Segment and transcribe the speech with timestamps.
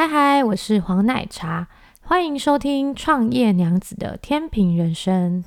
[0.00, 1.66] 嗨嗨，我是黄奶茶，
[2.00, 5.44] 欢迎收听创业娘子的天平人生。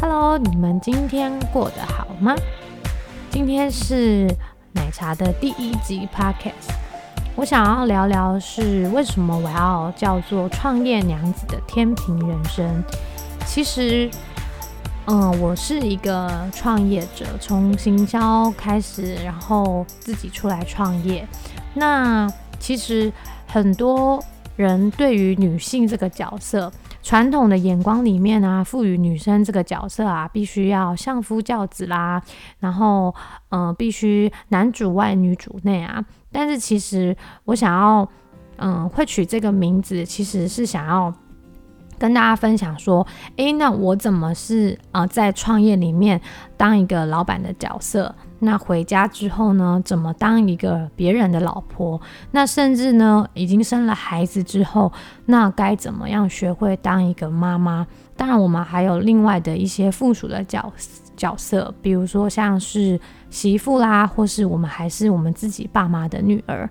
[0.00, 2.34] Hello，你们今天过得好吗？
[3.28, 4.26] 今天是
[4.72, 6.72] 奶茶的第一集 Podcast，
[7.36, 12.82] 我想要聊聊是为什么我要叫做创业娘子的天平人生。
[13.44, 14.10] 其实。
[15.06, 21.26] 嗯，我是一个创业者，从行销开始，然后自己出来创业。
[21.74, 22.30] 那
[22.60, 23.12] 其实
[23.48, 24.22] 很多
[24.54, 26.70] 人对于女性这个角色，
[27.02, 32.22] 传统的眼光里面啊，赋予女生这个角色啊，必须要相夫教子啦，
[32.60, 33.12] 然后
[33.48, 36.04] 嗯、必须男主外女主内啊。
[36.30, 38.08] 但是其实我想要，
[38.58, 41.12] 嗯，会取这个名字，其实是想要。
[42.00, 46.18] 跟大家分享说，诶，那我怎么是啊、在创业里面
[46.56, 48.14] 当一个老板的角色？
[48.38, 52.00] 那回家之后呢，怎么当一个别人的老婆？
[52.30, 54.90] 那甚至呢，已经生了孩子之后，
[55.26, 57.86] 那该怎么样学会当一个妈妈？
[58.16, 66.66] 当然，我们还有另外的一些附属的角色角色，比如说像是媳妇啦，或是我们还是我们自己爸妈的女儿。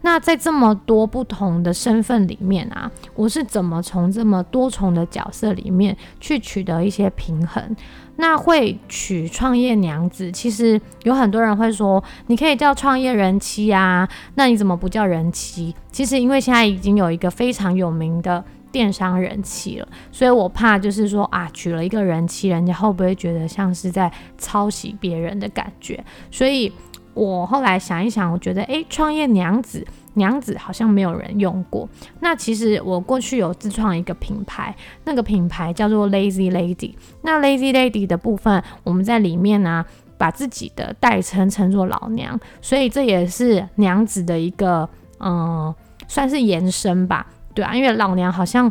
[0.00, 7.76] 那在这么多不同的身份里面啊，我是怎么从这么多重的角色里面去取得一些平衡？
[8.22, 15.74] 那会娶创业娘子，其实有很多人会说，你可以叫创业人妻啊，那你怎么不叫人妻？
[15.90, 26.04] 其实因为现在已经有一个非常有名的电商人妻了，所以我怕就是说啊，娶了一个人妻，人家会不会觉得像是在抄袭别人的感觉？
[26.30, 26.72] 所以。
[27.14, 31.88] 我后来想一想，我觉得，诶，创业娘子，娘子好像没有人用过。
[32.20, 34.74] 那其实我过去有自创一个品牌，
[35.04, 36.94] 那个品牌叫做 Lazy Lady。
[37.22, 39.84] 那 Lazy Lady 的部分，我们在里面呢、
[40.16, 44.88] 把自己的代称称作老娘，所以这也是娘子的一个，
[45.20, 45.74] 嗯、
[46.08, 48.70] 算是延伸吧，对啊，因为老娘好像。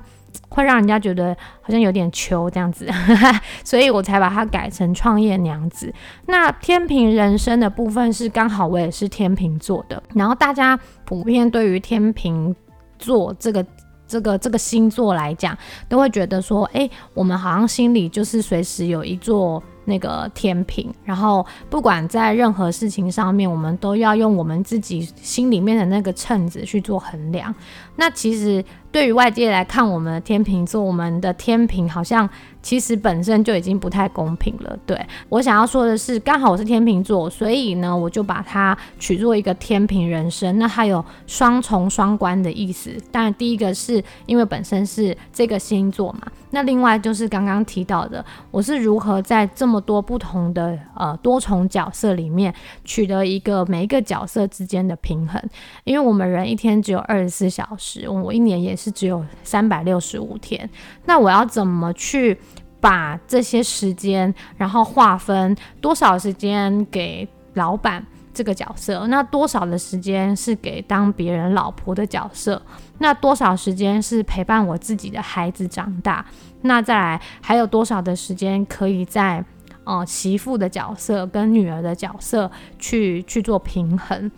[0.50, 2.88] 会让人家觉得好像有点糗这样子，
[3.64, 5.94] 所以我才把它改成创业娘子。
[6.28, 12.56] 那天平人生的部分是刚好我也是天秤座的，然后大家普遍对于天秤
[13.00, 13.66] 座这个
[14.08, 19.62] 这个这个星座来讲，都会觉得说，哎，我们好像心里就是随时有一座。
[19.84, 27.54] 那个天平，然后不管在任何事情上面，我们都要用我们自己心里面的那个秤子去做衡量。
[27.96, 32.30] 那其实对于外界来看，我们的天秤座，我们的天平好像。
[32.64, 34.78] 其实本身就已经不太公平了。
[34.86, 34.96] 对，
[35.30, 40.60] 我想要说的是，刚好我是天秤座，所以呢，我就把它取作一个天平人生。
[40.60, 42.96] 那它有双重双关的意思。
[43.12, 46.22] 当然，第一个是因为本身是这个星座嘛。
[46.52, 52.54] 那另外就是刚刚提到的，我是如何在这么多不同的呃多重角色里面
[52.84, 55.42] 取得一个每一个角色之间的平衡。
[55.84, 60.70] 因为我们人一天只有二十四小时，我一年也是只有三百六十五天。
[61.06, 62.40] 那我要怎么去？
[62.82, 68.04] 把这些时间，然后划分多少时间给老板
[68.34, 72.60] 这个角色，那多少的时间是给当别人老婆的角色，
[72.98, 76.26] 那多少时间是陪伴我自己的孩子长大，
[76.64, 79.46] 那再来还有多少的时间可以在
[79.84, 82.50] 呃媳妇的角色跟女儿的角色
[82.80, 84.32] 去去做平衡，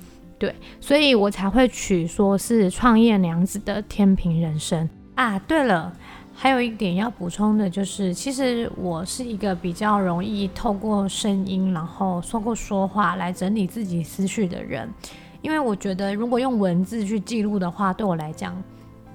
[0.44, 5.40] 对，所以我才会取说是创业娘子的天平人生啊。
[5.40, 5.94] 对了。
[6.36, 14.90] 还有一点要补充的就是，其实我是一个比较容易透过声音，然后透过说话来整理自己思绪的人。
[15.42, 18.62] 因为我觉得，如果用文字去记录的话，对我来讲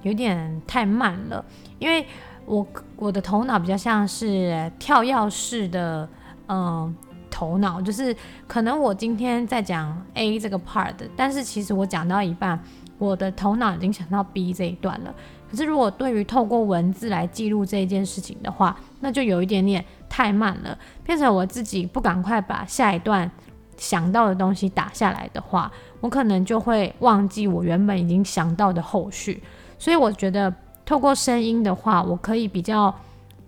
[0.01, 1.45] 有点太慢了。
[1.77, 2.03] 因为
[2.45, 6.09] 我我的头脑比较像是跳跃式的，
[6.47, 6.95] 嗯、
[7.29, 8.15] 头脑就是
[8.47, 12.59] 可能我今天在讲 A 这个 part，但是其实我讲到一半，
[12.97, 15.13] 我的头脑已经想到 B 这一段了。
[15.49, 20.77] 可是，如果对于透过文字来记录这一件事情的话，那就有一点点太慢了。
[21.03, 23.29] 变成我自己不赶快把下一段
[23.75, 25.71] 想到的东西打下来的话，
[26.01, 29.41] 我可能就会忘记我原本已经想到的后续。
[29.79, 30.53] 所以，我觉得
[30.85, 32.93] 透过声音的话，我可以比较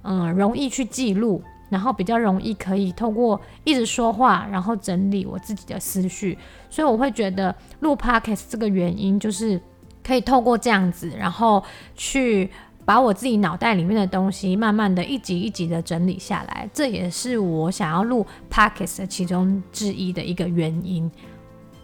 [0.02, 6.38] 嗯容易去记录，然后比较容易可以透过一直说话，然后整理我自己的思绪。
[6.70, 9.60] 所以，我会觉得录 Podcast 这个原因就是。
[10.04, 11.64] 可以透过这样子，然后
[11.96, 12.50] 去
[12.84, 16.68] 把我自己脑袋里面的东西，慢慢的一集一集的整理下来。
[16.74, 21.10] 这也是我想要录 Podcast 其中之一的一个原因。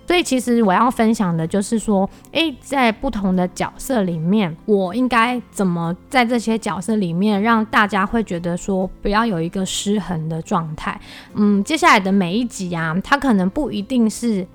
[0.08, 11.00] 所以其实我要分享的就是说，诶，在不同的角色里面，我应该怎么在这些角色里面让大家会觉得说不要有一个失衡的状态。
[11.36, 14.48] 嗯，接下来的每一集啊，它可能不一定是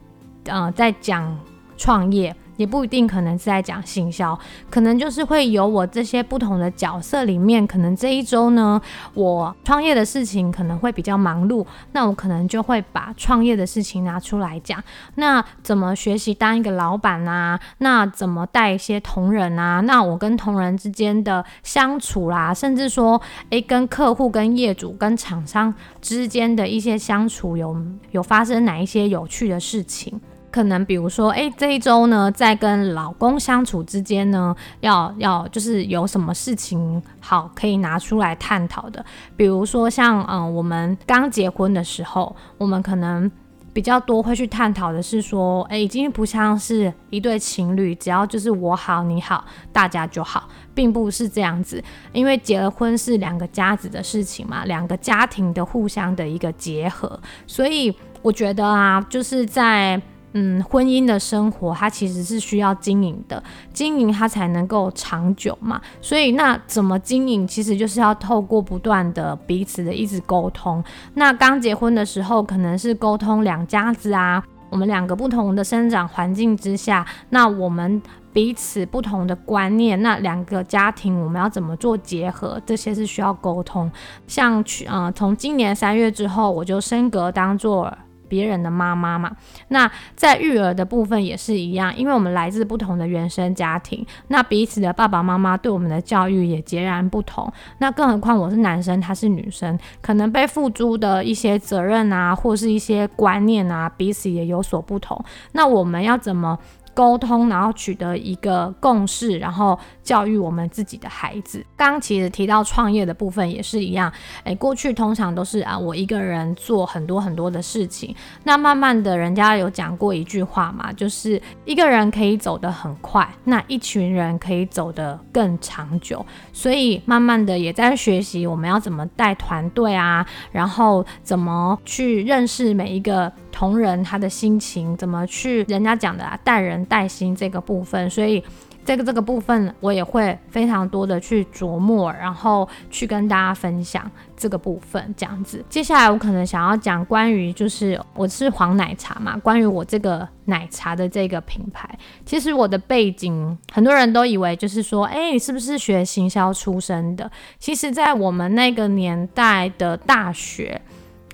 [0.46, 1.38] 呃在讲
[1.76, 2.34] 创业。
[2.56, 4.38] 也不一定，可能是在讲行销，
[4.70, 8.80] 可能就是会有我这些不同的角色里面，可能这一周呢，
[9.14, 14.82] 我创业的事情可能会比较忙碌，那我可能就会把创业的事情拿出来讲。
[15.16, 17.58] 那怎么学习当一个老板啊？
[17.78, 19.80] 那怎么带一些同仁啊？
[19.80, 23.20] 那我跟同仁之间的相处啦、甚至说，
[23.50, 27.76] 诶，跟客户、跟业主、跟厂商之间的一些相处，有
[28.10, 30.20] 有发生哪一些有趣的事情？
[30.52, 39.02] 可能比如说，哎，这一周呢，在跟老公相处之间呢，要要就是有什么事情好可以拿出来探讨的。
[39.34, 43.28] 比如说像，嗯，我们刚结婚的时候，我们可能
[43.72, 51.82] 比较多会去探讨的是说，哎，已经不像是一对情侣，只要就是我好你好，大家就好，并不是这样子。
[52.12, 59.98] 因为结了婚是两个家子的事情嘛，两个家庭的互相的一个结合，所以我觉得啊，就是在。
[60.34, 63.42] 嗯，婚姻的生活它其实是需要经营的，
[63.72, 65.80] 经营它才能够长久嘛。
[66.00, 70.82] 所以那怎么经营，其实就是要透过不断的彼此的一直沟通。
[71.14, 78.00] 那刚结婚的时候，可能是沟通两家子啊，我们两个不同的生长环境之下，那我们
[78.32, 83.92] 彼此不同的观念，那两个家庭我们要怎么做结合，这些是需要沟通。
[84.26, 87.92] 像去，呃，从今年三月之后，我就升格当做。
[88.32, 89.30] 别人的妈妈嘛，
[89.68, 97.46] 那在育儿的部分也是一样，因为我们来自不同的原生家庭，那彼此的爸爸妈妈对我们的教育也截然不同。
[97.76, 105.22] 那更何况我是男生，他是女生，可能被付诸的一些责任啊，或是一些观念啊，彼此也有所不同。
[105.52, 106.58] 那我们要怎么
[106.94, 111.64] 沟通，然后取得一个共识，然后教育我们自己的孩子。
[111.76, 114.12] 刚其实提到创业的部分也是一样，
[114.44, 118.14] 诶，过去通常都是啊，我一个人做很多很多的事情。
[118.44, 126.24] 那慢慢的人家有讲过一句话嘛，就是一个人可以走得很快，那一群人可以走得更长久。
[126.52, 133.32] 所以慢慢的也在学习我们要怎么带团队啊，然后怎么去认识每一个。
[133.52, 135.62] 同仁他的心情怎么去？
[135.68, 138.42] 人家讲的啊，带人带心这个部分，所以
[138.84, 145.64] 这个这个部分我也会非常多的去琢磨，然后去跟大家分享这个部分这样子。
[145.68, 151.88] 接下来我可能想要讲关于就是我是黄奶茶嘛，关于我这个奶茶的这个品牌，
[152.26, 157.30] 其实我的背景很多人都以为就是说，哎，你是不是学行销出身的？
[157.60, 160.80] 其实，在我们那个年代的大学。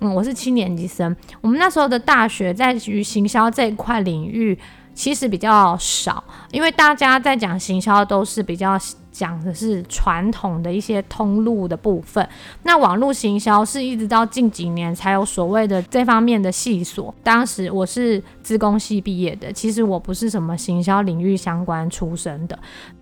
[0.00, 1.14] 嗯，我是七年级生。
[1.40, 4.56] 我们那时候的大学在于行销这一块领域
[4.94, 6.22] 其实比较少，
[6.52, 8.78] 因为大家在讲行销都是比较
[9.10, 12.28] 讲的是传统的一些通路的部分。
[12.62, 17.12] 那网络行销是一直到近几年才有所谓的这方面的系所。
[17.22, 22.58] 当时我是资工系毕业的，其实我不是什么行销领域相关出身的。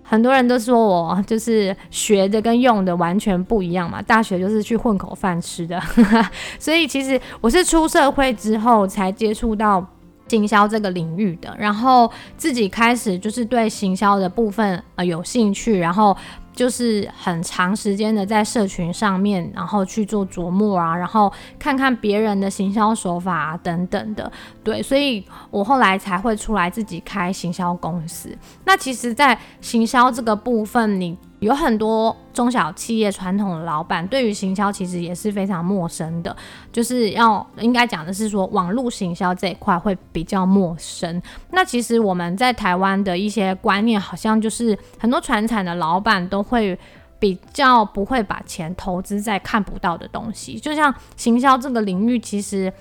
[0.08, 5.80] 很多人都说我就是学的跟用的完全不一样嘛，大学就是去混口饭吃的，
[6.58, 9.84] 所以其实我是出社会之后才接触到
[10.28, 16.16] 行销这个领域的，然后自己开始就是对行销的部分呃有兴趣，然后。
[16.56, 24.32] 就是很长时间的在社群上面，然后去做琢磨啊，然后看看别人的行销手法啊等等的，
[24.64, 28.36] 对，所以我后来才会出来自己开行销公司。
[28.64, 31.16] 那其实，在行销这个部分，你。
[31.40, 36.34] 有很多中小企业传统的老板对于行销其实也是非常陌生的，
[36.72, 41.20] 就是要应该讲的是说网络行销这一块会比较陌生。
[41.50, 46.78] 那其实我们在台湾的一些观念，好像就是很多传产的老板都会
[47.18, 52.72] 比较不会把钱投资在看不到的东西，就像行销这个领域，其实。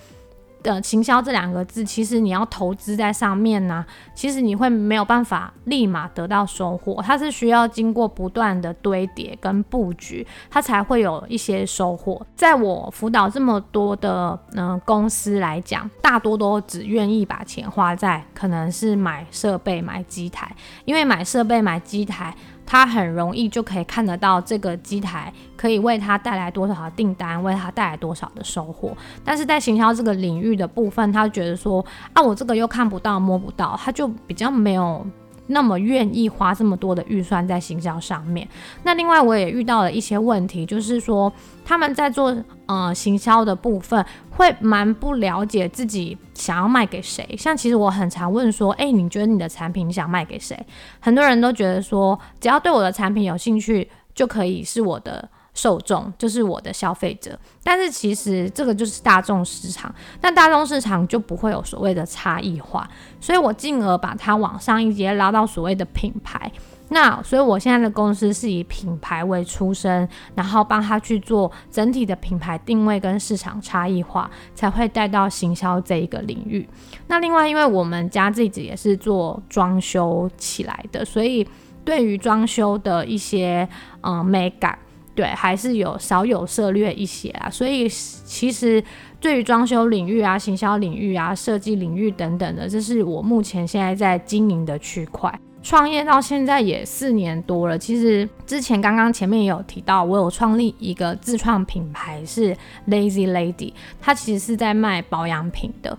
[0.66, 12.20] 的行销这两个字，其实你要投资在上面呢、其实你会没有办法立马得到收获，它是需要经过不断的堆叠跟布局，它才会有一些收获。
[12.34, 20.54] 在我辅导这么多的嗯、公司来讲，大多都只愿意把钱花在可能是买设备、买机台，
[20.84, 22.34] 因为买设备、买机台。
[22.66, 28.94] 他很容易就可以看得到这个机台可以为他带来多少的订单，为他带来多少的收获。
[29.24, 35.06] 但是在行销这个领域的部分，他觉得说啊，我这个又看不到摸不到，他就比较没有
[35.48, 38.46] 那么愿意花这么多的预算在行销上面。
[38.82, 41.32] 那另外我也遇到了一些问题，就是说
[41.64, 42.36] 他们在做
[42.66, 47.34] 呃行销的部分会蛮不了解自己想要卖给谁。
[47.38, 50.58] 像其实我很常问说，哎，你觉得你的产品想卖给谁？
[51.00, 55.28] 很多人都觉得说，只要对我的产品有兴趣就可以是我的。
[55.56, 62.86] 受众就是我的消费者，但是其实这个就是大众市场，但大众市场就不会有所谓的差异化，
[63.20, 66.52] 所以我进而把它往上一阶拉到所谓的品牌。
[66.90, 76.68] 那所以我现在的公司是以品牌为出身，然后帮他去做整体的品牌定位跟市场差异化，才会带到行销这一个领域。
[77.08, 81.48] 那另外，因为我们家自己也是做装修起来的，所以
[81.82, 83.66] 对于装修的一些
[84.02, 84.78] 嗯美感。
[85.16, 88.84] 对，还是有少有涉猎一些啊，所以其实
[89.18, 95.32] 对于装修领域啊、行销领域啊、设计领域等等的，这是我目前现在在经营的区块。
[95.62, 102.54] 创业到现在也四年多了，其实之前刚刚前面也有提到，我有创立一个自创品牌是
[102.86, 105.98] Lazy Lady，它其实是在卖保养品的。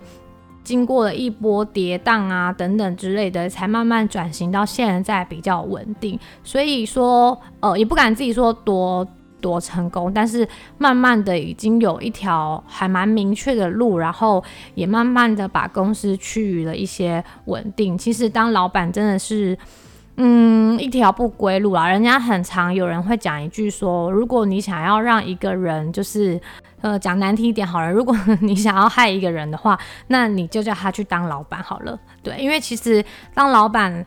[0.64, 6.18] 经过了一波跌宕啊等等之类的，才慢慢转型到现在比较稳定。
[6.44, 9.06] 所以说，呃，也不敢自己说多
[9.40, 10.46] 多成功，但是
[10.76, 17.96] 慢慢的已经有一条还蛮明确的路，然后也慢慢的把公司趋于了一些稳定。
[17.96, 19.56] 其实当老板真的是，
[20.16, 21.88] 嗯，一条不归路啊。
[21.88, 26.38] 人家很常有人会讲一句说，如果你想要让一个人就是。
[26.80, 31.98] 呃，讲难听一点好了，如果 你想要害一个人的话，那你就叫他去当老板好了。
[32.22, 33.04] 对，因为其实
[33.34, 34.04] 当老板，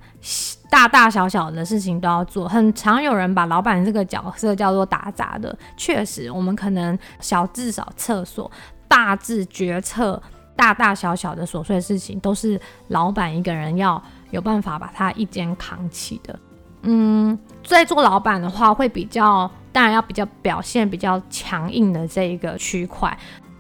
[0.69, 2.47] 大大小小的事情都要做。
[2.47, 5.57] 很常有人把老板这个角色叫做打杂的。
[5.75, 8.49] 确实，我们可能小至少厕所，
[8.87, 10.21] 大至决策，
[10.55, 16.39] 大大小小的琐碎事情，都是老板一个人要有办法把它一肩扛起的。
[16.83, 19.50] 嗯，在做老板的话，会比较。
[19.73, 23.17] 当然要比较表现比较强硬的这一个区块，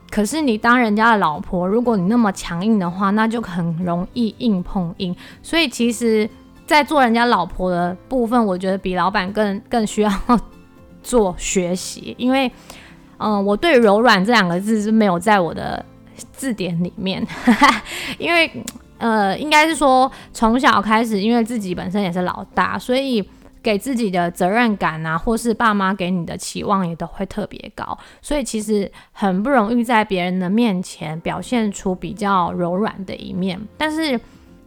[0.09, 5.15] 可是你当人家的老婆，如果你那么强硬的话，那就很容易硬碰硬。
[5.41, 6.29] 所以其实，
[6.67, 10.11] 在做人家老婆的部分，我觉得比老板更更需要
[11.01, 12.51] 做学习，因为，
[13.15, 15.85] 嗯、我对柔软这两个字是没有在我的
[16.33, 17.25] 字典里面，
[18.17, 18.51] 因为，
[19.01, 23.27] 呃，应该是说从小开始，因为自己本身也是老大，所以。
[23.63, 33.61] 给自己的责任感啊，或是爸妈给你的期望也都会特别高，所以其实很不容易在别人的面前表现出比较柔软的一面。
[33.77, 34.19] 但是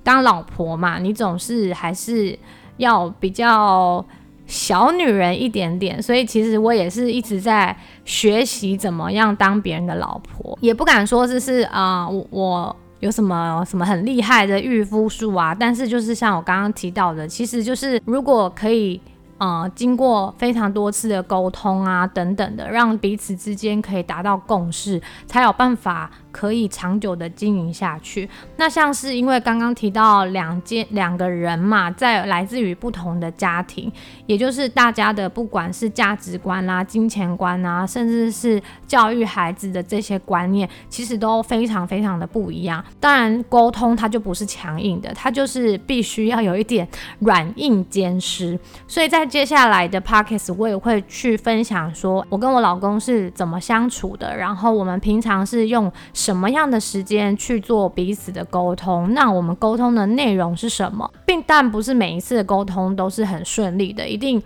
[0.04, 2.38] 当老婆嘛，你总是还是
[2.76, 4.06] 要比较
[4.46, 12.76] 小女人一点点，所以其实我也是一直在学习怎么样当别人的老婆，也不敢说这是啊、我。
[13.04, 15.54] 有什么什么很厉害的御夫术啊？
[15.54, 19.00] 但是就是像我刚刚提到的，其实就是如果可以。
[19.36, 28.28] 呃，经过非常多次的沟通啊，等等的，让彼此之间可以达到共识，才有办法可以长久的经营下去。
[28.56, 33.90] 那像是因为刚刚提到两间两个人嘛，在来自于不同的家庭，
[34.26, 42.84] 也就是大家的不管是价值观啊、金钱观啊，甚至是教育孩子的这些观念，其实都非常非常的不一样。
[42.98, 46.86] 当然，沟通它就不是强硬的，它就是必须要有一点
[47.20, 48.58] 软硬兼施。
[48.88, 55.92] 所以在接下来的 podcast 我也会去分享，说我跟我老公是怎么相处的，然后我们平常是用
[56.24, 64.42] 什么样的时间去做彼此的沟通，那我们沟通的内容是什么，并但不是每一次的沟通都是很顺利的，一定。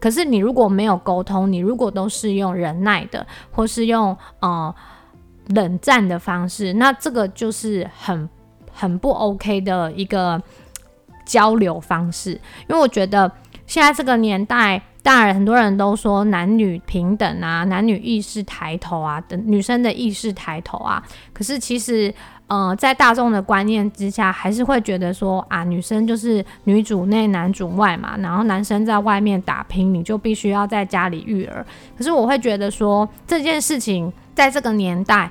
[0.00, 4.74] 可是你如果没有沟通，你如果都是用忍耐的，或是用呃
[5.54, 8.28] 冷战的方式，那这个就是很
[8.72, 10.42] 很不 OK 的一个
[11.24, 12.32] 交流方式，
[12.68, 13.30] 因为我觉得。
[13.66, 21.02] 现在这个年代，当然很多人都说男女平等啊，男女意识抬头啊，等女生的意识抬头啊。
[21.32, 22.12] 可是其实，
[22.48, 28.16] 呃，在大众的观念之下，还是会觉得说啊，女生就是女主内，男主外嘛。
[28.18, 31.64] 然后男生在外面打拼，你就必须要在家里育儿。
[31.96, 35.30] 可是我会觉得说，这件事情在这个年代，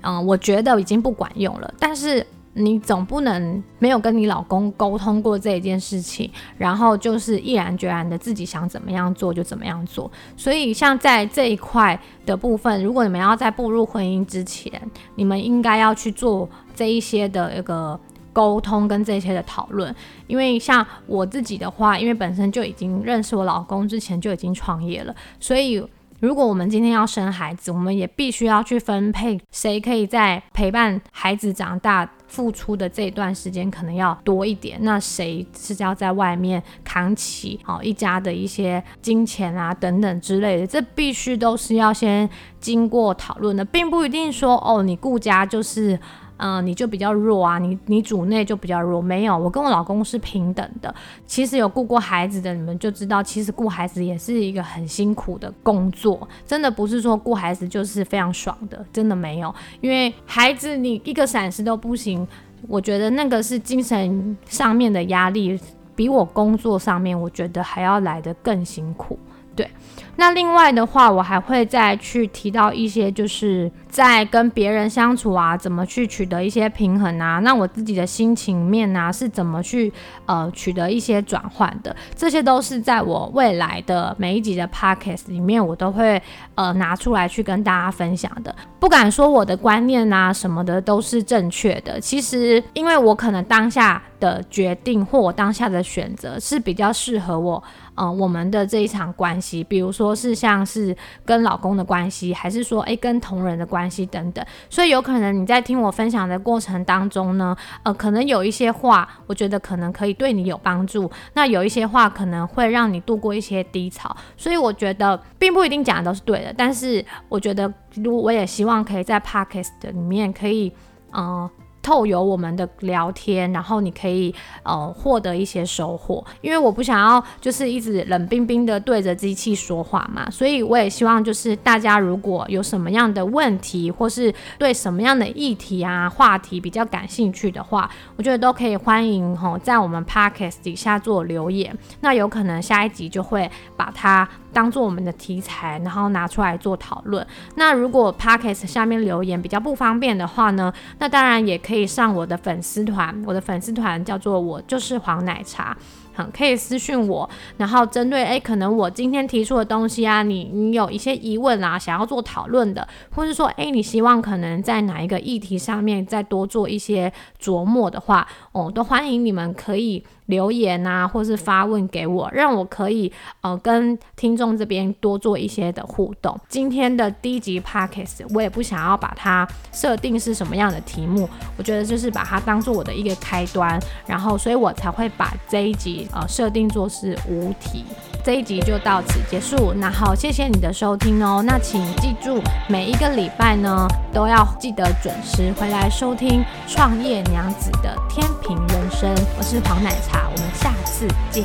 [0.00, 1.74] 嗯、我觉得已经不管用了。
[1.78, 2.26] 但是。
[2.58, 10.10] 你总不能没有跟你老公沟通过这一件事情，然后就是毅然决然的自己想怎么样做就怎么样做。
[10.36, 14.72] 所以像在这一块的部分，如果你们要在步入婚姻之前，
[15.16, 17.98] 你们应该要去做这一些的一个
[18.32, 19.94] 沟通跟这些的讨论。
[20.26, 25.86] 因为像我自己的话，因为本身就已经认识我老公之前就已经创业了，所以。
[26.18, 42.28] 如果我们今天要生孩子，我们也必须要去分配谁可以在陪伴孩子长大付出的这段时间可能要多一点，那谁是要在外面扛起哦一家的一些金钱啊等等之类的，这必须都是要先
[42.60, 45.98] 经过讨论的，并不一定说哦你顾家就是。
[46.38, 49.00] 嗯、你就比较弱啊，你你主内就比较弱。
[49.00, 50.94] 没有，我跟我老公是平等的。
[51.26, 56.28] 其实有顾过孩子的，你们就知道，其实顾孩子也是一个很辛苦的工作。
[56.46, 59.54] 真的不是说顾孩子就是非常爽的，真的没有。
[59.80, 62.26] 因为孩子你一个闪失都不行，
[62.68, 65.58] 我觉得那个是精神上面的压力，
[65.94, 69.18] 比我工作上面我觉得还要来得更辛苦。
[69.54, 69.70] 对，
[70.16, 77.38] 那另外的话，我还会再去提到一些，就是在跟别人相处啊，怎么去取得一些平衡啊？
[77.40, 79.92] 那我自己的心情面啊，是怎么去
[80.24, 81.94] 呃取得一些转换的？
[82.14, 86.20] 这些都是在我未来的每一集的 podcast 里面，我都会
[86.54, 88.54] 呃拿出来去跟大家分享的。
[88.80, 97.62] 不敢说我的观念啊什么的都是正确的，其实因为我可能当下的决定或我当下的选择是比较适合我。
[97.96, 120.72] 呃，我们的这一场关系，比如如说是像是跟老公的关系，还是说诶跟同人的关系等等，所以有可能你在听我分享的过程当中呢，呃，可能有一些话，我觉得可能可以对你有帮助，那有一些话可能会让你度过一些低潮，所以我觉得并不一定讲的都是对的，但是我觉得，如我也希望可以在 Podcast 里面可以，
[121.12, 121.48] 嗯、
[121.86, 144.28] 透由我们的聊天，然后你可以呃获得一些收获，因为我不想要就是一直冷冰冰的对着机器说话嘛，所以我也希望就是大家如果有什么样的问题，或是对什么样的议题啊话题比较感兴趣的话，我觉得都可以欢迎吼在我们 Podcast 底下做留言，那有可能下一集就会把它。
[144.56, 147.24] 当做我们的题材，然后拿出来做讨论。
[147.56, 155.76] 那如果 Podcast 下面留言比较不方便的话呢，那当然也可以上我的粉丝团，我的粉丝团叫做我就是黄奶茶。
[156.18, 176.38] 嗯，可以私信我，然后针对诶，可能我今天提出的东西啊，你你有一些疑问啊，想要做讨论的，或是说诶，你希望可能在哪一个议题上面再多做一些琢磨的话，哦，都欢迎你们可以留言啊，或是发问给我，让我可以呃跟听众这边多做一些的互动。
[176.48, 186.06] 今天的第一集 Podcast，我也不想要把它设定是什么样的题目，我觉得就是把它当做我的一个开端，然后所以我才会把这一集。
[186.12, 187.84] 呃，设定做是无题，
[188.26, 189.72] 这一集就到此结束。
[189.72, 191.40] 那好，谢谢你的收听哦。
[191.46, 199.14] 那请记住，每一个礼拜呢，都要记得准时回来收听创业娘子的天平人生。
[199.38, 201.44] 我是黄奶茶，我们下次见，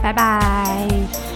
[0.00, 1.33] 拜拜。